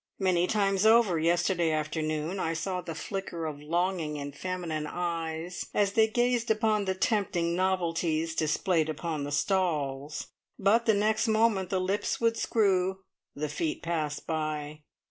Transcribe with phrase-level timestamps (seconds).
[0.17, 5.93] Many times over yesterday afternoon I saw the flicker of longing in feminine eyes as
[5.93, 11.79] they gazed upon the tempting novelties displayed upon the stalls, but the next moment the
[11.79, 13.03] lips would screw,
[13.35, 14.81] the feet pass by.